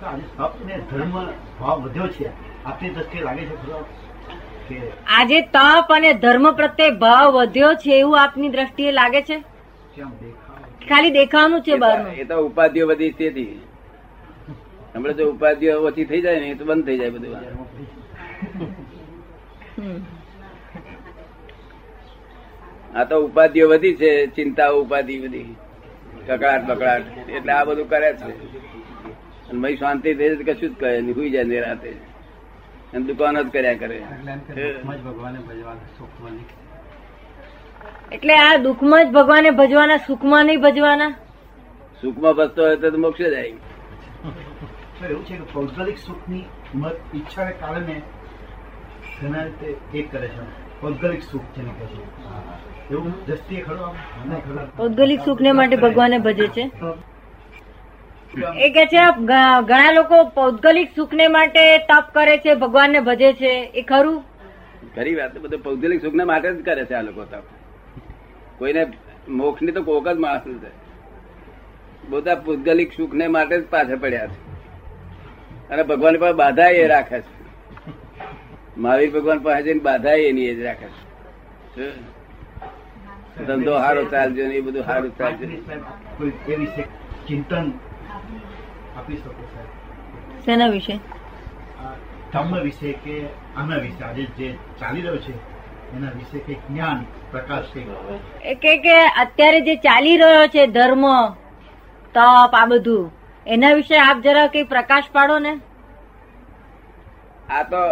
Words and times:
તપ 0.00 0.52
ધર્મ 0.90 1.26
ભાવ 1.60 1.80
વધ્યો 1.80 2.06
છે. 2.08 2.28
આપની 2.64 2.90
દ્રષ્ટિએ 2.90 3.22
લાગે 3.22 3.44
છે 3.44 3.54
ખરો 3.54 3.84
આજે 5.06 5.40
તપ 5.40 5.92
અને 5.92 6.12
ધર્મ 6.14 6.52
પ્રત્યે 6.52 6.90
ભાવ 6.90 7.30
વધ્યો 7.32 7.74
છે 7.74 7.98
એવું 7.98 8.22
આપની 8.22 8.48
દ્રષ્ટિએ 8.48 8.92
લાગે 8.92 9.22
છે? 9.22 9.38
ખાલી 10.88 11.10
દેખાવાનું 11.10 11.60
છે 11.62 11.72
એ 11.72 11.78
તો- 11.78 12.10
એ 12.12 12.24
તો 12.24 12.46
ઉપાધિઓ 12.46 12.86
બધી 12.86 13.10
તેથી 13.10 13.60
હમણાં 14.96 15.14
જો 15.16 15.30
ઉપાધિઓ 15.32 15.80
ઓછી 15.80 16.04
થઈ 16.04 16.20
જાય 16.20 16.40
ને 16.40 16.46
એ 16.46 16.54
તો 16.54 16.64
બંધ 16.64 16.86
થઈ 16.86 16.98
જાય 16.98 17.10
બધું. 17.10 17.36
આ 22.98 23.04
તો 23.04 23.24
ઉપાધિઓ 23.24 23.68
વધી 23.68 23.94
છે 23.94 24.26
ચિંતા 24.26 24.68
ઉપાધિ 24.68 25.18
બધી. 25.18 25.56
કકડાટ 26.26 26.64
બકડાટ. 26.64 27.02
એટલે 27.30 27.52
આ 27.52 27.64
બધું 27.64 27.88
કરે 27.88 28.12
છે. 28.12 28.65
અને 29.50 29.60
ભાઈ 29.60 29.76
શાંતિ 29.76 30.14
થઈ 30.14 30.36
કશું 30.36 30.74
જ 30.74 30.78
કહે 30.80 31.00
નહીં. 31.00 31.16
હુઈ 31.16 31.30
જાય 31.30 31.44
નિરાતે. 31.44 31.90
અને 32.94 33.04
દુકાન 33.04 33.42
જ 33.42 33.52
કર્યા 33.52 33.74
કરે. 33.74 34.02
એટલે 38.12 38.34
આ 38.34 38.56
દુઃખમાં 38.56 39.10
જ 39.10 39.12
ભગવાને 39.12 39.50
ભજવાના 39.50 39.96
સુખમાં 39.96 40.46
નહીં 40.46 40.60
ભજવાના? 40.60 41.10
સુખમાં 42.02 42.34
ભજતો 42.34 42.62
હોય 42.62 42.76
તો 42.76 42.98
મોક્ષ 42.98 43.20
જાય. 43.20 43.52
એવું 45.10 45.24
છે 45.24 45.36
કે 45.36 45.42
ભૌગોલિક 45.54 45.98
સુખની 45.98 46.44
મત 46.74 46.96
ઈચ્છાને 47.14 47.52
કારણે 47.52 48.02
ઘણા 49.22 49.42
રીતે 49.42 49.98
એ 49.98 50.02
કરે 50.02 50.28
છે. 50.28 50.80
ભૌગોલિક 50.82 51.22
સુખ 51.22 51.42
છે. 51.42 51.66
એવું 52.90 53.12
દ્રષ્ટિએ 53.26 53.60
ખરો? 53.60 53.94
પૌદ્ગલિક 54.76 55.20
સુખને 55.20 55.52
માટે 55.52 55.76
ભગવાને 55.76 56.18
ભજે 56.18 56.46
છે? 56.46 56.70
એ 58.34 58.70
કે 58.70 58.86
છે 58.86 59.02
ઘણા 59.64 59.90
લોકો 59.90 60.24
પૌદ્ગલિક 60.24 60.90
સુખને 60.96 61.28
માટે 61.28 61.78
તપ 61.78 62.04
કરે 62.14 62.38
છે 62.38 62.54
ભગવાનને 62.54 63.00
ભજે 63.00 63.32
છે. 63.32 63.52
એ 63.74 63.82
ખરું? 63.82 64.24
ખરી 64.94 65.14
વાત 65.14 65.38
બધું 65.38 65.60
પૌદ્ગલિક 65.60 66.00
સુખને 66.02 66.24
માટે 66.24 66.52
જ 66.52 66.64
કરે 66.64 66.84
છે 66.84 66.94
આ 66.94 67.02
લોકો 67.02 67.24
તપ 67.24 67.44
કોઈને 68.58 68.86
મોક્ષની 69.28 69.72
તો 69.72 69.82
કોક 69.82 70.08
જ 70.08 70.16
માણસ 70.16 70.40
છે. 70.40 70.70
બધા 72.08 72.34
પૌદ્ગલિક 72.34 72.92
સુખને 72.92 73.26
માટે 73.26 73.60
જ 73.60 73.64
પાછળ 73.64 73.96
પડ્યા 73.96 74.26
છે. 74.26 74.38
અને 75.68 75.82
ભગવાન 75.82 76.16
પાસે 76.16 76.32
બાધા 76.32 76.68
એ 76.68 76.86
રાખે 76.86 77.20
છે. 77.20 77.36
મહાવીર 78.76 79.10
ભગવાન 79.10 79.38
પાસે 79.38 79.62
જઈને 79.62 79.80
બાધા 79.80 80.10
એની 80.10 80.46
એ 80.46 80.54
જ 80.54 80.62
રાખે 80.62 80.86
છે. 80.86 81.90
ધંધો 83.46 83.78
સારો 83.78 84.04
ચાલજો 84.04 84.46
ને 84.46 84.54
એ 84.54 84.60
બધું 84.60 84.84
સારું 84.84 85.18
ચાલજો. 85.18 85.46
ચિંતન 87.26 87.72
આપી 89.06 89.18
શકો 89.18 89.42
સાહેબ 89.54 90.44
શેના 90.46 90.70
વિશે? 90.70 90.94
ધર્મ 92.32 92.54
વિશે 92.62 92.92
કે 93.04 93.16
આના 93.56 93.82
વિશે? 93.84 94.02
આજે 94.04 94.22
જે 94.38 94.48
ચાલી 94.80 95.02
રહ્યો 95.02 95.20
છે 95.26 95.34
એના 95.96 96.14
વિશે 96.14 96.38
કંઈક 96.46 96.62
જ્ઞાન 96.70 97.04
પ્રકાશ 97.34 97.68
કંઈક 97.74 97.88
એ 98.52 98.54
કે 98.64 98.72
કે 98.86 98.96
અત્યારે 99.22 99.60
જે 99.68 99.76
ચાલી 99.86 100.16
રહ્યો 100.22 100.48
છે 100.54 100.66
ધર્મ 100.78 101.04
તપ 102.14 102.54
આ 102.62 102.66
બધું 102.66 103.04
એના 103.46 103.76
વિશે 103.80 103.94
આપ 103.98 104.18
જરા 104.26 104.48
કઈ 104.56 104.66
પ્રકાશ 104.74 105.08
પાડો 105.18 105.38
ને? 105.46 105.54
આ 107.50 107.62
તો 107.72 107.82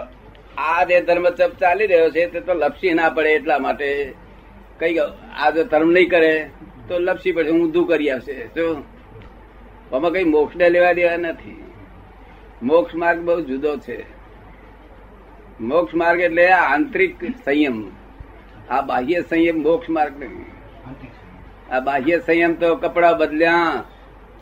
આ 0.67 0.85
જે 0.91 1.01
ધર્મ 1.09 1.27
ચપ 1.39 1.53
ચાલી 1.63 1.91
રહ્યો 1.93 2.11
છે 2.17 2.27
તે 2.35 2.41
તો 2.49 2.53
લપસી 2.63 2.95
ના 3.01 3.11
પડે 3.11 3.37
એટલા 3.39 3.61
માટે. 3.67 3.89
કઈ 4.81 4.99
આ 4.99 5.51
જો 5.51 5.63
ધર્મ 5.73 5.91
નહીં 5.97 6.11
કરે 6.11 6.33
તો 6.89 6.95
લપસી 7.07 7.35
પડશે 7.37 7.53
ઊંધું 7.53 7.89
કરી 7.89 8.11
આવશે. 8.11 8.35
તો 8.57 8.65
આમાં 9.93 10.13
કઈ 10.13 10.25
મોક્ષ 10.25 10.57
ને 10.57 10.71
લેવા 10.71 10.93
દેવા 10.93 11.17
નથી. 11.17 11.65
મોક્ષ 12.63 12.95
માર્ગ 12.95 13.21
બહુ 13.21 13.41
જુદો 13.41 13.77
છે. 13.77 14.05
મોક્ષ 15.61 15.95
માર્ગ 15.95 16.21
એટલે 16.21 16.51
આંતરિક 16.51 17.25
સંયમ. 17.25 17.91
આ 18.71 18.81
બાહ્ય 18.81 19.21
સંયમ 19.21 19.63
મોક્ષ 19.63 19.91
માર્ગ 19.91 20.19
નહીં. 20.19 20.45
આ 21.75 21.81
બાહ્ય 21.81 22.19
સંયમ 22.19 22.55
તો 22.55 22.77
કપડા 22.77 23.13
બદલ્યા, 23.13 23.85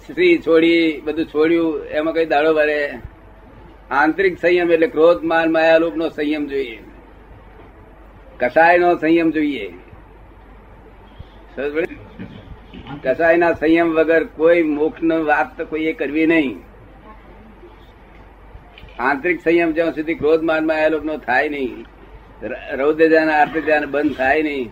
સ્ત્રી 0.07 0.39
છોડી, 0.39 1.01
બધું 1.05 1.27
છોડ્યું, 1.27 1.85
એમાં 1.85 2.15
કઈ 2.15 2.27
દાડો 2.27 2.55
ભરે 2.55 2.91
આંતરિક 3.91 4.41
સંયમ 4.41 4.73
એટલે 4.73 4.87
ક્રોધ, 4.87 5.23
માન 5.23 5.53
માયાલોભ 5.53 5.97
નો 5.97 6.09
સંયમ 6.09 6.47
જોઈએ. 6.47 6.79
કસાય 8.39 8.79
નો 8.79 8.97
સંયમ 8.97 9.31
જોઈએ? 9.31 9.75
કસાયના 13.01 13.53
સંયમ 13.53 13.89
વગર 13.93 14.25
કોઈ 14.37 14.63
મોક્ષ 14.71 15.03
વાત 15.27 15.63
કોઈએ 15.63 15.93
કરવી 15.93 16.27
નહીં. 16.27 16.59
આંતરિક 19.01 19.39
સંયમ 19.45 19.71
જ્યાં 19.73 19.93
સુધી 19.93 20.15
ક્રોધ 20.15 20.43
માનમાં 20.43 20.67
માયાલોભ 20.67 21.05
લોકો 21.05 21.25
થાય 21.27 21.49
નહીં 21.49 21.79
રૌદ્ર 22.79 23.07
ધ્યાન 23.09 23.31
આર્ત 23.31 23.55
બંધ 23.87 24.17
થાય 24.17 24.41
નહીં, 24.43 24.69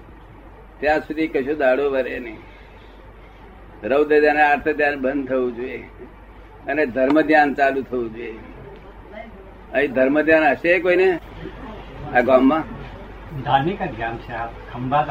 ત્યાં 0.80 1.00
સુધી 1.00 1.28
કશું 1.28 1.58
દાડો 1.58 1.84
ભરે 1.90 2.18
નહીં. 2.18 2.40
રૌદ્ર 3.84 4.16
ધ્યાન 4.20 4.40
આર્ત 4.40 4.66
ધ્યાન 4.70 4.96
બંધ 5.00 5.28
થવું 5.28 5.50
જોઈએ 5.56 5.80
અને 6.68 6.82
ધર્મ 6.86 7.16
ધ્યાન 7.22 7.54
ચાલુ 7.54 7.80
થવું 7.82 8.08
જોઈએ. 8.14 8.34
અહીં 9.74 9.92
ધર્મ 9.92 10.16
ધ્યાન 10.20 10.46
હશે 10.46 10.78
કોઈને? 10.78 11.08
આ 12.14 12.20
ગામમાં? 12.20 12.64
ધાર્મિક 13.42 13.80
જ 13.82 13.92
છે, 14.18 14.32
આ 14.34 14.48
ખંભાત 14.72 15.08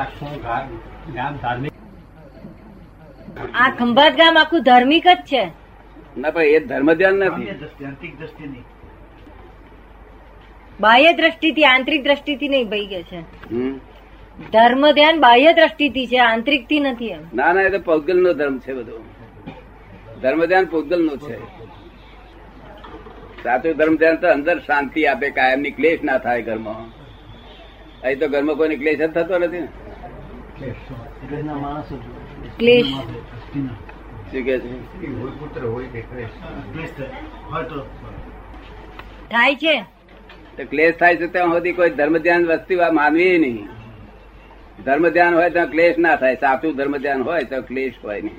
ધાર્મિક 1.41 1.73
આ 3.39 3.69
ખંભાત 3.79 4.13
ગામ 4.21 4.37
આખું 4.41 4.63
ધાર્મિક 4.63 5.07
જ 5.07 5.15
છે. 5.29 5.43
ના 6.17 6.31
પણ 6.31 6.55
એ 6.55 6.59
ધર્મ 6.71 6.89
ધ્યાન 6.93 7.17
નથી 7.27 7.55
દ્રષ્ટિ 7.61 7.85
આંતરિક 7.89 8.13
દ્રષ્ટિ 8.19 8.45
નહીં. 8.47 8.65
બાહ્ય 10.79 11.11
દ્રષ્ટિથી 11.19 11.69
આંતરિક 11.73 12.01
દ્રષ્ટિથી 12.03 12.51
નહીં 12.55 12.67
ભાઈ 12.73 12.87
કે 12.87 13.01
છે. 13.09 13.19
ધર્મ 14.51 14.83
ધ્યાન 14.99 15.17
બાહ્ય 15.27 15.51
દ્રષ્ટિથી 15.53 16.07
છે 16.11 16.19
આંતરિકથી 16.25 16.79
નથી 16.79 17.13
એમ. 17.17 17.23
ના 17.33 17.51
ના 17.53 17.65
એ 17.69 17.71
તો 17.75 17.79
પૌદ્ગલ 17.89 18.17
નો 18.27 18.31
ધર્મ 18.33 18.59
છે 18.65 18.71
બધો. 18.73 18.95
ધર્મ 20.21 20.41
ધ્યાન 20.45 20.67
પૌદ્ગલનું 20.75 21.17
છે. 21.25 21.37
સાચું 23.43 23.73
ધર્મ 23.79 23.95
ધ્યાન 23.97 24.17
તો 24.23 24.27
અંદર 24.37 24.57
શાંતિ 24.69 25.01
આપે 25.11 25.27
કાયમની 25.37 25.75
ક્લેશ 25.77 26.01
ના 26.09 26.17
થાય 26.25 26.41
ઘરમાં. 26.47 26.81
અહીં 28.03 28.19
તો 28.19 28.25
ઘરમાં 28.33 28.55
કોઈને 28.57 28.75
ક્લેશ 28.81 28.99
જ 29.01 29.07
થતો 29.15 29.35
નથી 29.39 29.61
ને 29.61 29.69
એટલે 29.69 29.77
એના 29.77 29.77
માણસો 30.19 30.45
જ 30.45 30.48
ક્લેશ 30.59 30.75
થાય. 36.89 37.63
તો 37.63 37.87
છે? 39.55 39.85
ક્લેશ 40.63 40.95
થાય 40.95 41.17
છે 41.17 41.27
ત્યાં 41.27 41.47
સુધી 41.47 41.71
કોઈ 41.71 41.89
ધર્મ 41.89 42.17
ધ્યાન 42.17 42.45
વસ્તી 42.45 42.75
માનવી 42.91 43.37
નહીં. 43.37 43.67
ધર્મ 44.85 45.09
ધ્યાન 45.09 45.35
હોય 45.35 45.49
તો 45.49 45.65
ક્લેશ 45.65 45.97
ના 45.97 46.15
થાય. 46.15 46.35
સાચું 46.35 46.75
ધર્મ 46.75 46.97
ધ્યાન 46.97 47.21
હોય 47.21 47.43
તો 47.43 47.61
ક્લેશ 47.61 47.93
હોય 48.03 48.21
નહીં. 48.21 48.35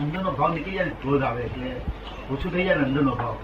અંદરનો 0.00 0.30
ભાવ 0.30 0.54
નીકળી 0.54 0.74
જાય 0.74 0.88
ક્રોધ 0.88 1.22
આવે 1.22 1.42
એટલે 1.42 1.70
ઓછું 2.30 2.52
થઈ 2.52 2.64
જાય 2.64 2.74
ને 2.74 2.84
અંદરનો 2.84 3.14
ભાવ. 3.14 3.36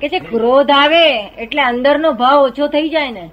કે 0.00 0.08
છે 0.08 0.18
ક્રોધ 0.18 0.70
આવે 0.70 1.26
એટલે 1.26 1.62
અંદરનો 1.62 2.12
ભાવ 2.12 2.38
ઓછો 2.38 2.66
થઈ 2.66 2.88
જાય 2.88 3.10
ને? 3.10 3.30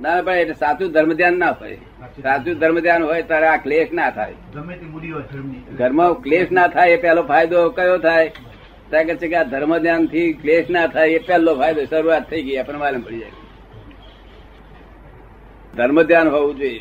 ના 0.00 0.22
ભાઈ 0.22 0.40
એટલે 0.40 0.54
સાચું 0.54 0.92
ધર્મ 0.92 1.12
ધ્યાન 1.12 1.38
ના 1.38 1.50
હોય. 1.50 1.76
સાચું. 2.22 2.58
ધર્મ 2.58 2.78
ધ્યાન 2.78 3.02
હોય 3.02 3.22
ત્યારે 3.22 3.46
આ 3.46 3.56
ક્લેશ 3.56 3.88
ના 3.92 4.10
થાય. 4.10 4.34
ગમે 4.54 4.74
તે 4.74 4.86
મૂડી 4.86 5.10
હોય 5.10 5.22
ધર્મની. 5.22 5.76
ઘરમાં 5.76 6.14
ક્લેશ 6.14 6.50
ના 6.52 6.68
થાય 6.68 6.90
એ 6.90 6.96
પહેલો 6.96 7.22
ફાયદો 7.22 7.70
કયો 7.70 7.98
થાય? 7.98 8.28
ત્યાં 8.90 9.04
કે 9.04 9.16
છે 9.16 9.28
કે 9.28 9.36
આ 9.36 9.42
ધર્મ 9.42 9.78
ધ્યાનથી 9.78 10.32
ક્લેશ 10.32 10.70
ના 10.70 10.86
થાય 10.86 11.10
એ 11.10 11.18
પહેલો 11.18 11.54
ફાયદો 11.54 11.84
શરૂઆત 11.84 12.30
થઈ 12.30 12.42
ગઈ 12.42 12.56
આપણને 12.56 12.78
માલુમ 12.78 13.00
પડી 13.00 13.18
જાય. 13.18 13.30
ધર્મ 15.76 16.02
ધ્યાન 16.02 16.28
હોવું 16.28 16.56
જોઈએ. 16.56 16.80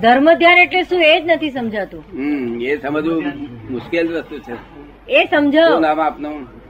ધર્મ 0.00 0.32
ધ્યાન 0.32 0.58
એટલે 0.58 0.82
શું? 0.82 1.02
એ 1.02 1.20
જ 1.20 1.24
નથી 1.26 1.50
સમજાતું. 1.50 2.04
હમ 2.12 2.60
એ 2.60 2.76
સમજવું 2.76 3.24
મુશ્કેલ 3.70 4.18
વસ્તુ 4.18 4.38
છે. 4.38 4.54
એ 5.08 5.24
સમજાવો 5.24 5.80
નામ 5.80 6.00
આપનું? 6.00 6.63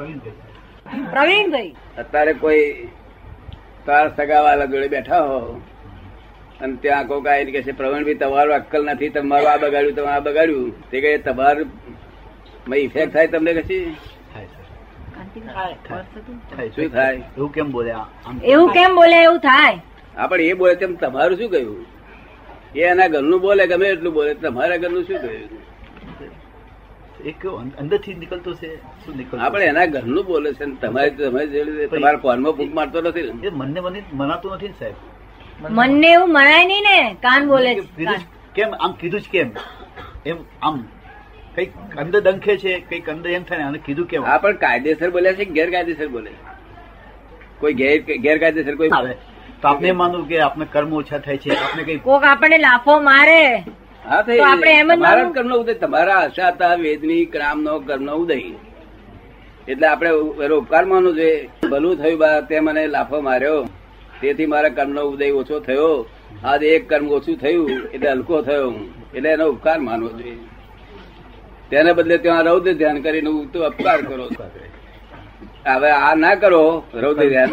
પ્રવીણભાઈ 0.00 1.04
પ્રવીણભાઈ 1.14 1.72
અત્યારે 2.02 2.32
કોઈ 2.44 2.62
તાર 3.86 4.04
સગાવાલા 4.18 4.68
જોડે 4.74 4.88
બેઠા 4.94 5.20
હો 5.30 5.40
અને 6.60 6.74
ત્યાં 6.84 7.10
કોક 7.10 7.26
આવીને 7.32 7.52
કે 7.56 7.62
છે 7.66 7.72
પ્રવીણભાઈ 7.80 8.20
તમારું 8.22 8.54
અક્કલ 8.58 8.82
નથી 8.92 9.10
તમારું 9.16 9.50
આ 9.52 9.58
બગાડ્યું 9.64 9.96
તમે 9.98 10.10
આ 10.14 10.24
બગાડ્યું. 10.28 10.72
તે 10.90 10.96
કહે 11.04 11.12
તમારું 11.28 11.68
ઇફેક્ટ 12.86 13.12
થાય 13.14 13.28
તમને 13.34 13.52
કશી 13.58 13.84
શું? 16.74 16.90
થાય 16.90 17.14
એવું 17.36 17.52
કેમ 17.52 17.72
બોલ્યા 17.72 18.06
એવું 18.52 18.68
કેમ 18.76 18.90
બોલે? 19.00 19.18
એવું 19.22 19.40
થાય. 19.48 19.78
આપણે 20.16 20.44
એ 20.52 20.54
બોલે 20.60 20.74
તેમ 20.82 20.92
તમારું 21.02 21.36
શું 21.40 21.50
કહ્યું? 21.54 21.80
એ 22.76 22.80
એના 22.92 23.08
ઘરનું 23.14 23.40
બોલે 23.46 23.64
ગમે 23.72 23.86
એટલું 23.94 24.12
બોલે 24.18 24.32
તમારા 24.44 24.82
ઘરનું 24.84 25.04
શું 25.08 25.18
કહ્યું? 25.24 25.50
એક 27.24 27.44
અંદરથી 27.78 28.14
નીકળતો 28.14 28.54
છે 28.54 28.68
શું 29.04 29.16
નીકળતો 29.16 29.42
આપણે 29.44 29.64
એના 29.64 29.86
ઘરનું 29.86 30.24
બોલે 30.26 30.52
છે 30.54 30.64
ને 30.64 30.74
તમારે 30.80 31.10
તમારે 31.10 31.46
જોડે 31.46 31.88
તમારા 31.88 32.18
ફોનમાં 32.18 32.54
ફૂંક 32.56 32.74
મારતો 32.74 33.00
નથી 33.00 33.26
એ 33.42 33.50
મનને 33.50 33.80
મને 33.80 34.04
મનાતું 34.12 34.54
નથી 34.54 34.72
સાહેબ. 34.78 34.94
મનને 35.70 36.08
એવું 36.12 36.28
મનાય 36.28 36.64
નહીં 36.64 36.82
ને 36.82 37.16
કાન 37.22 37.48
બોલે. 37.48 37.70
કેમ 38.54 38.70
આમ 38.80 38.92
કીધું 38.92 39.20
જ 39.20 39.28
કેમ? 39.28 39.50
એમ 40.26 40.38
આમ 40.62 40.84
કંઈક 41.56 41.72
અંદર 41.96 42.20
ડંખે 42.20 42.56
છે 42.56 42.78
કંઈક 42.80 43.08
અંદર 43.08 43.30
એમ 43.30 43.42
થાય 43.42 43.62
અને 43.62 43.78
કીધું 43.78 44.06
કેમ? 44.06 44.24
આ 44.24 44.38
પણ 44.38 44.56
કાયદેસર 44.56 45.10
બોલ્યા 45.10 45.32
છે 45.32 45.44
ગેરકાયદેસર 45.44 46.08
બોલે 46.08 46.30
કોઈ 47.60 47.74
ગેર 47.74 48.18
ગેરકાયદેસર 48.18 48.76
કોઈ 48.76 48.90
આવે 48.90 49.12
તો 49.62 49.68
આપણે 49.68 49.88
એમ 49.88 49.96
માનવું 49.96 50.28
કે 50.28 50.40
આપણે 50.40 50.66
કર્મ 50.72 50.92
ઓછા 50.92 51.18
થાય 51.18 51.36
છે 51.36 51.50
આપણે 51.56 51.84
કઈ 51.84 51.98
કોક 51.98 52.24
આપણને 52.24 52.58
લાફો 52.58 53.00
મારે. 53.00 53.64
હા 54.08 54.22
તો 54.22 54.32
આપણે 54.42 54.72
એમ 54.72 54.92
જ 54.92 54.96
તમારા? 54.96 55.30
કર્મનો 55.30 55.56
ઉદય 55.56 55.74
તમારા 55.74 56.18
અશાતા 56.18 56.74
વેદની 56.74 57.24
ક્રામનો 57.24 57.78
કર્મનો 57.78 58.14
ઉદય. 58.14 58.40
એટલે 59.68 59.86
આપણે 59.86 60.10
એનો 60.44 60.56
ઉપકાર 60.56 60.84
માનવો 60.84 61.12
જોઈએ 61.12 61.48
ભલું 61.70 61.96
થયું 61.96 62.18
બા 62.18 62.40
તે 62.40 62.60
મને 62.60 62.86
લાફો 62.86 63.20
માર્યો. 63.20 63.60
તેથી 64.20 64.46
મારા 64.46 64.68
કર્મનો 64.68 65.02
ઉદય 65.02 65.30
ઓછો 65.30 65.60
થયો. 65.60 65.90
આજે 66.44 66.66
એક 66.68 66.88
કર્મ 66.88 67.06
ઓછું 67.08 67.36
થયું 67.36 67.70
એટલે 67.94 68.10
હલકો 68.10 68.42
થયો 68.42 68.70
હું. 68.70 68.88
એટલે 69.14 69.30
એનો 69.30 69.46
ઉપકાર 69.48 69.78
માનવો 69.78 70.08
જોઈએ. 70.08 70.36
તેને 71.70 71.92
બદલે 71.92 72.16
ત્યાં 72.18 72.42
રૌદ્ર 72.42 72.72
ધ્યાન 72.72 73.02
કરીને 73.02 73.30
તો 73.52 73.66
ઉપકાર 73.68 73.98
કરો 74.02 74.24
હવે 75.66 75.90
આ 75.90 76.14
ના 76.14 76.34
કરો 76.34 76.62
રૌદ્ર 76.94 77.28
ધ્યાન. 77.28 77.50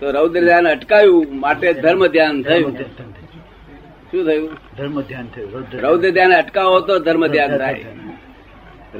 તો 0.00 0.10
રૌદ્ર 0.10 0.40
ધ્યાન 0.40 0.68
અટકાયું 0.68 1.26
માટે 1.40 1.68
ધર્મ 1.72 2.06
ધ્યાન 2.06 2.42
થયું. 2.42 2.76
શું 4.14 4.24
થયું? 4.26 4.50
ધર્મ 4.78 4.96
ધ્યાન 5.00 5.26
થયું 5.34 5.50
રૌદ્ર 5.84 6.10
ધ્યાન. 6.10 6.32
અટકાવો 6.42 6.78
તો 6.88 6.98
ધર્મ 6.98 7.26
ધ્યાન. 7.26 7.58
થાય 7.58 7.84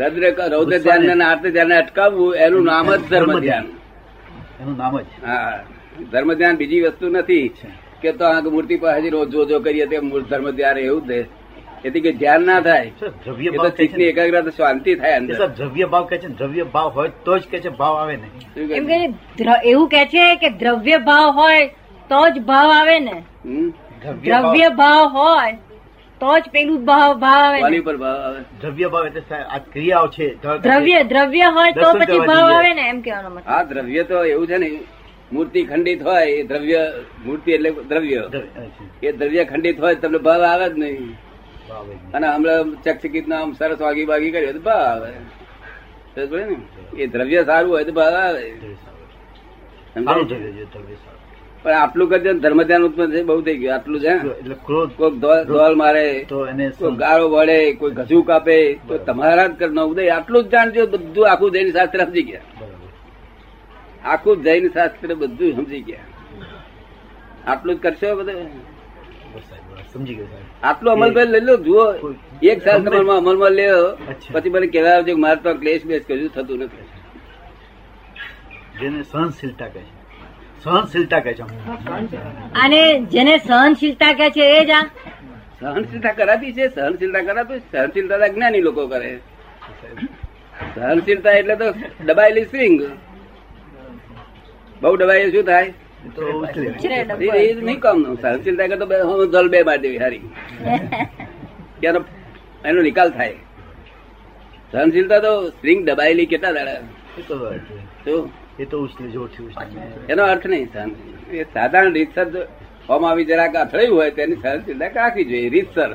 રૌદ્ર 0.00 0.49
રૌદ્ર 0.55 0.78
ધ્યાન 0.78 1.06
ને 1.20 1.25
આર્ત 1.25 1.46
ધ્યાન 1.46 1.72
અટકાવવું 1.75 2.31
એનું 2.37 2.64
નામ 2.64 2.88
જ 2.94 3.02
ધર્મ 3.11 3.32
ધ્યાન 3.38 3.66
એનું 4.62 4.76
નામ 4.76 4.94
જ. 5.00 5.06
હા. 5.26 5.61
ધર્મ 6.12 6.31
ધ્યાન 6.34 6.56
બીજી 6.56 6.82
વસ્તુ 6.87 7.06
નથી 7.08 7.46
કે 8.02 8.12
તો 8.19 8.25
આ 8.26 8.40
મૂર્તિ 8.56 8.76
પર 8.76 8.96
હજી 8.96 9.11
રોજ 9.11 9.28
જોજો 9.34 9.61
કરીએ 9.61 9.87
તે 9.87 9.96
ધર્મ 10.31 10.50
ધ્યાન 10.50 10.78
એવું 10.78 11.02
જ 11.08 11.20
એથી 11.84 12.00
કે 12.00 12.12
ધ્યાન 12.12 12.43
ના 12.46 12.61
થાય. 12.61 12.90
દ્રવ્ય 13.25 13.50
ભાવ 13.50 13.70
ચિત્તની 13.78 14.05
એકાગ્રતા 14.05 14.56
શાંતિ 14.56 14.94
થાય 14.94 15.14
અંદર. 15.20 15.46
દ્રવ્ય 15.61 15.87
ભાવ 15.94 16.05
કે 16.11 16.16
છે 16.19 16.28
દ્રવ્ય 16.40 16.64
ભાવ 16.75 16.88
હોય 16.96 17.11
તો 17.25 17.38
જ 17.38 17.40
કે 17.52 17.58
છે 17.61 17.70
ભાવ 17.81 17.94
આવે 18.02 18.14
ને 18.16 18.28
એમ 18.78 18.87
કે 18.90 18.96
એવું 19.70 19.88
કે 19.94 20.05
છે 20.12 20.26
કે 20.43 20.49
દ્રવ્ય 20.61 20.99
ભાવ 21.08 21.26
હોય 21.40 21.66
તો 22.11 22.20
જ 22.34 22.37
ભાવ 22.50 22.69
આવે 22.72 22.99
ને. 23.00 23.16
હમ? 23.44 23.69
દ્રવ્ય 24.04 24.68
ભાવ 24.68 25.04
હોય 25.10 25.56
તો 26.20 26.38
જ 26.38 26.50
પેલું 26.52 26.84
ભાવ 26.84 27.18
ભાવ. 27.18 27.52
આવે 27.64 27.80
પર 27.80 27.96
ભાવ 27.96 28.18
આવે. 28.26 28.40
દ્રવ્ય 28.60 28.88
ભાવ 28.88 29.06
એટલે 29.06 29.36
આ 29.36 29.58
ક્રિયાઓ 29.58 30.08
છે. 30.08 30.28
દ્રવ્ય 30.66 31.02
દ્રવ્ય 31.04 31.46
હોય 31.50 31.72
તો 31.72 31.88
પછી 31.92 32.20
ભાવ 32.26 32.52
આવે 32.52 32.74
ને 32.74 32.84
એમ 32.88 33.00
કહેવાનો 33.00 33.30
મતલબ. 33.30 33.48
હા 33.48 33.62
દ્રવ્ય 33.62 34.02
તો 34.04 34.24
એવું 34.24 34.46
છે 34.46 34.58
ને 34.58 34.68
મૂર્તિ 35.32 35.64
ખંડિત 35.64 36.02
હોય 36.02 36.24
એ 36.26 36.42
દ્રવ્ય 36.42 36.80
મૂર્તિ 37.24 37.50
એટલે 37.52 37.70
દ્રવ્ય. 37.70 38.22
એ 39.02 39.12
દ્રવ્ય 39.12 39.44
ખંડિત 39.44 39.80
હોય 39.80 39.94
તમને 39.94 40.18
ભાવ 40.18 40.42
આવે 40.42 40.66
જ 40.68 40.74
નહીં. 40.78 41.16
અને 42.14 42.26
હમણાં 42.26 42.76
ચકચકિત 42.84 43.32
આમ 43.32 43.52
સરસ 43.52 43.80
વાગી 43.80 44.06
બાગી 44.06 44.30
કરી 44.30 44.52
તો 44.52 44.60
ભાવ 44.60 44.86
આવે. 44.86 45.10
ને? 46.16 46.56
એ 46.96 47.06
દ્રવ્ય 47.06 47.44
સારું 47.44 47.70
હોય 47.70 47.84
તો 47.84 47.92
ભાવ 47.92 48.14
આવે. 48.14 48.44
દ્રવ્ય 48.54 48.76
સારું. 48.84 49.08
સમજાય? 49.94 51.24
પણ 51.64 51.76
આટલું 51.82 52.08
કરજે 52.11 52.31
ધર્મ 52.43 52.61
ધ્યાન 52.69 52.87
ઉત્પન્ન 52.88 53.12
છે 53.14 53.22
બહુ 53.28 53.40
થઈ 53.46 53.58
ગયું 53.61 53.75
આટલું 53.76 54.00
છે 54.00 54.12
એટલે 54.14 54.56
ક્રોધ 54.66 54.93
કોઈક 54.99 55.14
ધોલ 55.50 55.75
મારે 55.82 56.06
તો 56.32 56.38
એને 56.50 56.66
કોઈ 56.78 56.96
ગાળો 57.02 57.26
વળે 57.34 57.58
કોઈ 57.81 57.94
ગજુ 57.99 58.19
કાપે 58.31 58.56
તો 58.88 58.99
તમારા 59.06 59.46
જ 59.46 59.55
કરનો 59.61 59.82
ઉદય. 59.90 60.11
આટલું 60.16 60.43
જ 60.44 60.50
જાણજો 60.52 60.82
બધું 60.93 61.31
આખું 61.31 61.50
જૈન 61.55 61.72
શાસ્ત્ર 61.76 62.00
સમજી 62.05 62.26
ગયા. 62.28 62.46
આખું 64.12 64.37
જૈન 64.44 64.64
શાસ્ત્ર 64.76 65.11
બધું 65.14 65.50
સમજી 65.56 65.82
ગયા. 65.88 66.06
આટલું 67.46 67.75
જ 67.76 67.81
કરશો 67.84 68.14
બધું? 68.19 68.38
સમજી 69.93 70.14
ગયો 70.14 70.28
આટલું 70.62 70.93
અમલ 70.93 71.11
કરી 71.14 71.31
લઈ 71.34 71.44
લો 71.49 71.56
જુઓ. 71.66 71.87
એક 72.52 72.58
સાલ 72.62 72.78
તમારા 72.84 73.19
અમલમાં 73.22 73.52
લ્યો. 73.58 73.82
પછી 74.32 74.50
મને 74.50 74.66
કહેવાય 74.66 74.96
આવજો 74.99 75.19
મારે 75.26 75.40
તો 75.44 75.50
ક્લેશ 75.62 75.84
બેસ 75.90 76.02
કર્યું 76.08 76.31
થતું 76.37 76.58
નથી. 76.58 76.88
જેને 78.81 79.02
સહનશીલતા 79.11 79.70
કહે 79.75 79.81
છે. 79.81 80.03
સહનશીલતા 80.64 81.20
કહે 81.20 81.32
છે 81.34 81.44
અને 82.62 82.81
જેને 83.14 83.34
સહનશીલતા 83.38 84.12
કે 84.20 84.28
છે 84.37 84.44
એ 84.58 84.64
જ 84.64 84.70
આ? 84.70 84.82
સહનશીલતા 85.61 86.12
કરાતી 86.19 86.52
છે 86.52 86.64
સહનશીલતા 86.69 87.25
કરાતું 87.28 87.58
સહનશીલતા 87.72 88.19
તો 88.19 88.25
અજ્ઞાની 88.25 88.62
લોકો 88.66 88.87
કરે. 88.93 89.11
સહનશીલતા 90.75 91.34
એટલે 91.40 91.56
તો 91.62 91.66
દબાયેલી 92.05 92.44
સ્વિંગ. 92.44 92.76
બહુ 94.82 94.96
દબાયેલી 94.96 95.32
શું 95.32 95.44
થાય? 95.44 95.69
નહીં 97.69 97.81
કામ 97.81 97.99
સહનશીલતા 98.22 98.66
કરતો 98.66 98.87
હું 99.11 99.25
ધોલ 99.34 99.49
બે 99.55 99.62
મારી 99.70 99.82
દેવી 99.87 100.00
હારી. 100.05 100.22
ત્યાંનો 101.81 102.00
એનો 102.64 102.81
નિકાલ 102.88 103.11
થાય. 103.11 103.37
સહનશીલતા 104.72 105.20
તો 105.26 105.34
સ્વિંગ 105.50 105.81
દબાયેલી 105.90 106.31
કેટલા 106.32 106.52
દાડા? 106.52 106.81
શું? 108.06 108.25
એ 108.58 108.64
તો 108.64 108.76
ઉછળી 108.84 109.18
એનો 110.08 110.22
અર્થ 110.24 110.46
નહીં 110.46 110.68
એ 111.32 111.44
સાધારણ 111.54 111.92
રીતસર 111.92 112.26
આવી 112.88 113.24
જરાક 113.24 113.56
અથડાયું 113.56 113.96
હોય 113.98 114.10
તેની 114.10 114.36
સહનશીલતા 114.36 114.90
રાખવી 114.96 115.24
જોઈએ. 115.24 115.48
રીતસર. 115.48 115.90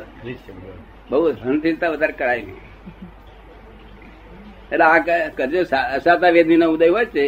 બહુ 1.09 1.31
સહનશીલતા 1.33 1.89
વધારે 1.89 2.13
કરાય 2.13 2.41
નહીં. 2.41 2.59
એટલે 4.71 4.85
આ 4.85 4.97
કરજો 5.37 5.59
અસાતા 5.95 6.29
વેદની 6.29 6.57
નો 6.57 6.67
ઉદય 6.71 6.89
હોય 6.89 7.05
છે 7.05 7.25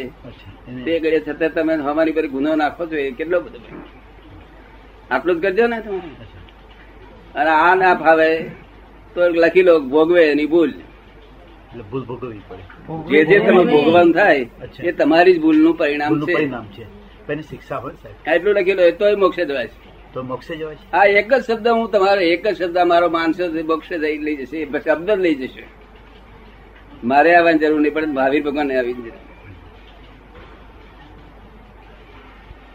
તે 0.86 1.00
ઘડીએ 1.00 1.22
છતાં 1.28 1.52
તમે 1.56 1.74
અમારી 1.92 2.12
પર 2.12 2.28
ગુનો 2.28 2.56
નાખો 2.56 2.84
છો 2.86 2.96
એ 2.96 3.12
કેટલો 3.12 3.38
બધો 3.40 3.60
આટલું 5.12 5.36
જ 5.36 5.42
કરજો 5.44 5.68
ને 5.68 5.82
તમે. 5.82 6.00
અને 7.36 7.50
આ 7.50 7.76
ના 7.76 7.96
ફાવે 7.96 8.30
તો 9.16 9.22
લખી 9.44 9.64
લો 9.68 9.74
ભોગવે 9.94 10.22
એની 10.32 10.46
ભૂલ. 10.46 10.72
એટલે 11.72 11.84
ભૂલ 11.92 12.04
ભોગવવી 12.04 12.42
પડે. 12.48 12.64
જે 13.10 13.26
જે 13.26 13.40
તમે 13.40 13.64
ભોગવાન 13.66 14.12
થાય 14.14 14.50
એ 14.84 14.92
તમારી 14.92 15.34
જ 15.38 15.42
ભૂલનું 15.42 15.78
પરિણામ 15.78 16.20
છે. 16.22 16.34
પરિણામ 16.34 16.66
છે. 16.66 16.86
એની 17.34 17.42
શિક્ષા 17.42 17.78
હોય 17.78 17.94
સાહેબ. 17.94 18.30
એટલું 18.30 18.54
લખેલું 18.56 18.86
એ 18.86 18.92
તોય 18.92 19.16
મોક્ષે 19.16 19.46
જવાય 19.46 19.68
છે. 19.68 20.14
તો 20.14 20.24
મોક્ષે 20.24 20.56
જવાય 20.56 20.76
છે? 20.76 20.92
હા 20.92 21.04
એક 21.04 21.34
જ 21.34 21.44
શબ્દ 21.44 21.68
હું 21.68 21.92
તમારો 21.92 22.22
એક 22.22 22.48
જ 22.48 22.64
શબ્દ 22.64 22.78
મારો 22.78 23.10
માનસો 23.10 23.48
મોક્ષે 23.64 24.00
જઈ 24.00 24.18
લઈ 24.18 24.36
જશે. 24.36 24.58
એ 24.58 24.80
શબ્દ 24.80 25.12
જ 25.12 25.20
લઈ 25.20 25.36
જશે. 25.36 25.64
મારે 27.04 27.36
આવવાની 27.36 27.60
જરૂર 27.60 27.82
નહીં 27.82 27.94
પડે 27.94 28.06
ભાવી 28.06 28.42
ભગવાન 28.42 28.72
આવી 28.72 28.94
જ 28.94 28.98
જરૂર. 28.98 29.20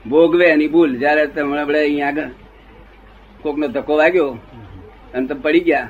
ભોગવે 0.07 0.47
એની 0.47 0.69
ભૂલ. 0.69 0.97
જયારે 0.97 1.27
તમે 1.27 1.61
આપણે 1.61 1.79
અહીંયા 1.79 2.09
આગળ 2.09 2.29
કોકનો 3.43 3.67
ધક્કો 3.69 3.97
વાગ્યો 3.97 4.31
અને 5.15 5.27
તમે 5.27 5.41
પડી 5.41 5.61
ગયા. 5.61 5.89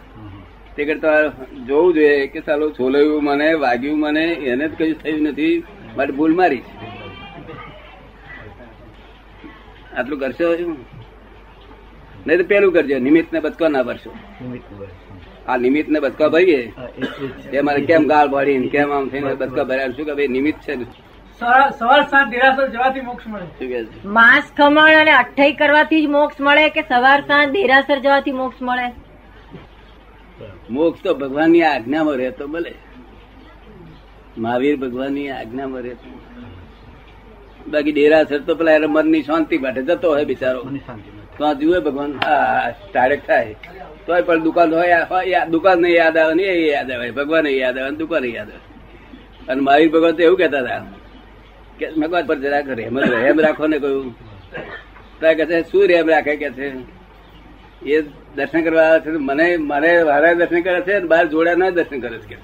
તે 0.76 0.84
કરતા 0.84 1.22
જોવું 1.66 1.94
જોઈએ. 1.94 2.26
કે 2.26 2.40
ચાલો 2.40 2.70
છોલાયું 2.70 3.24
મને 3.24 3.54
વાગ્યું 3.54 3.98
મને 3.98 4.24
એને 4.24 4.68
જ 4.68 4.74
કઈ 4.74 4.92
થયું 4.92 5.22
નથી 5.22 5.64
બટ 5.94 6.10
ભૂલ 6.10 6.34
મારી 6.34 6.62
આટલું 9.96 10.18
કરશો 10.18 10.54
નહીં 12.26 12.38
તો 12.38 12.44
પેલું 12.44 12.72
કરજો 12.72 12.98
નિમિત્ત 12.98 13.32
ને 13.32 13.40
બચકા 13.40 13.68
ના 13.68 13.82
ભરશો. 13.82 14.14
આ 15.48 15.56
નિમિત્ત 15.56 15.90
ને 15.90 16.00
બચકા 16.00 16.28
ભરીએ. 16.28 16.72
એ- 17.52 17.60
મારે 17.60 17.80
કેમ 17.80 18.08
ગાળ 18.08 18.28
ભરી 18.28 18.68
કેમ 18.68 18.92
આમ 18.92 19.08
થઈને 19.08 19.34
બચકા 19.34 19.64
ભર્યા? 19.64 19.88
શું 19.88 20.06
કે 20.06 20.14
ભાઈ 20.14 20.28
નિમિત્ત 20.28 20.60
છે 20.60 20.74
સવાર 21.78 22.02
સાંજ 22.02 22.30
દેરાસર 22.30 22.68
જવાથી 22.68 23.00
મોક્ષ 23.00 23.26
મળે. 23.26 23.82
શું? 23.82 24.12
માંસ 24.12 24.44
ખમણ 24.56 24.94
અને 24.96 25.10
અઠ્ઠઈ 25.10 25.52
કરવાથી 25.52 26.06
જ 26.06 26.08
મોક્ષ 26.08 26.40
મળે 26.40 26.68
કે 26.68 26.82
સવાર 26.82 27.20
સાંજ 27.20 27.50
દેરાસર 27.50 27.98
જવાથી 27.98 28.32
મોક્ષ 28.32 28.62
મળે? 28.62 29.05
મોક્ષ 30.70 31.02
તો 31.02 31.14
ભગવાનની 31.14 31.62
આજ્ઞામાં 31.62 32.16
રહેતો 32.16 32.44
ભલે. 32.46 32.72
મહાવીર 34.38 34.76
ભગવાનની 34.76 35.28
આજ્ઞામાં 35.30 35.82
રહેતો. 35.82 36.08
બાકી 37.70 37.92
ડેરાસર 37.92 38.38
તો 38.38 38.54
પેલા 38.54 38.72
એના 38.72 38.86
મનની 38.86 39.22
શાંતિ 39.22 39.58
માટે 39.58 39.82
જતો 39.82 40.08
હોય 40.10 40.24
બિચારો. 40.24 40.60
તો 41.38 41.44
આ 41.44 41.52
જુએ 41.52 41.78
ભગવાન 41.80 42.12
હા 42.24 42.70
ડાયરેક્ટ 42.92 43.26
થાય. 43.26 43.54
તોય 44.06 44.22
પણ 44.22 44.42
દુકાન 44.42 44.74
હોય 44.74 44.98
દુકાન 45.50 45.78
ને 45.80 45.90
યાદ 45.90 46.16
આવે 46.16 46.34
ને 46.34 46.42
એ 46.42 46.72
યાદ 46.72 46.90
આવે 46.90 47.08
ભગવાન 47.10 47.46
યાદ 47.46 47.78
આવે 47.78 47.96
દુકાન 47.96 48.24
યાદ 48.24 48.50
આવે. 48.50 48.64
અને 49.48 49.60
મહાવીર 49.60 49.90
ભગવાન 49.90 50.14
તો 50.16 50.22
એવું 50.22 50.38
કેતા 50.38 50.60
હતા 50.60 50.82
કે 51.78 51.86
ભગવાન 51.90 52.26
પર 52.26 52.38
જરાક 52.38 52.68
રેમ 52.68 52.98
એમ 52.98 53.38
રાખો 53.40 53.66
ને 53.66 53.78
કહ્યું 53.78 54.12
તો 55.20 55.26
કે 55.38 55.44
છે 55.46 55.62
શું 55.62 55.82
રેમ 55.86 56.08
રાખે 56.08 56.36
કે 56.36 56.50
છે? 56.50 56.68
એ 57.82 58.00
દર્શન 58.36 58.62
કરવા 58.62 58.82
આવે 58.82 59.00
છે 59.00 59.12
તો 59.12 59.18
મને 59.18 59.56
મારે 59.56 60.02
વારે 60.02 60.34
દર્શન 60.34 60.60
કરે 60.60 60.80
છે 60.80 60.92
અને 60.92 61.06
બહાર 61.06 61.26
જોડ્યા 61.26 61.54
ના 61.54 61.70
દર્શન 61.70 62.00
કરે 62.00 62.18
છે 62.18 62.34
કે. 62.34 62.36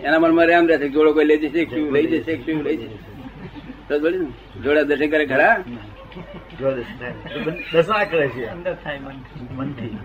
એના 0.00 0.18
મનમાં 0.18 0.44
એમ 0.44 0.66
રહે 0.66 0.78
છે 0.78 0.88
જોડો 0.88 1.12
કોઈ 1.12 1.24
લઈ 1.24 1.38
જશે 1.38 1.64
કે 1.64 1.76
શું 1.76 1.92
લઈ 1.92 2.06
જશે 2.06 2.36
કે 2.36 2.52
શું 2.52 2.62
લઈ 2.62 2.76
જશે. 2.76 2.96
તો 3.88 3.98
જોડે 3.98 4.18
ને 4.18 4.26
જોડે 4.62 4.84
દર્શન 4.84 5.10
કરે 5.10 5.26
ખરા? 5.26 5.64
દર્શન 6.60 6.82
થાય. 6.98 7.14
દર્શન 7.72 7.92
આ 7.92 8.04
કરે 8.04 8.28
છે. 8.28 8.46
અંદર 8.46 8.74
થાય 8.74 8.98
મનથી. 9.50 9.98